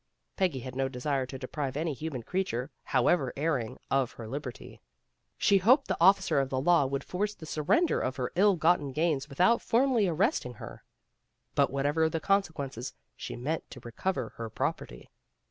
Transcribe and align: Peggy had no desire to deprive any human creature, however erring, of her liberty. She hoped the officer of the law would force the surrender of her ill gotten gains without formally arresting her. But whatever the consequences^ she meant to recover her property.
Peggy 0.35 0.61
had 0.61 0.75
no 0.75 0.89
desire 0.89 1.27
to 1.27 1.37
deprive 1.37 1.77
any 1.77 1.93
human 1.93 2.23
creature, 2.23 2.71
however 2.85 3.31
erring, 3.37 3.77
of 3.91 4.11
her 4.13 4.27
liberty. 4.27 4.81
She 5.37 5.59
hoped 5.59 5.87
the 5.87 5.97
officer 6.01 6.39
of 6.39 6.49
the 6.49 6.59
law 6.59 6.87
would 6.87 7.03
force 7.03 7.35
the 7.35 7.45
surrender 7.45 7.99
of 7.99 8.15
her 8.15 8.31
ill 8.35 8.55
gotten 8.55 8.93
gains 8.93 9.29
without 9.29 9.61
formally 9.61 10.07
arresting 10.07 10.55
her. 10.55 10.83
But 11.53 11.69
whatever 11.69 12.09
the 12.09 12.19
consequences^ 12.19 12.93
she 13.15 13.35
meant 13.35 13.69
to 13.69 13.79
recover 13.81 14.29
her 14.37 14.49
property. 14.49 15.11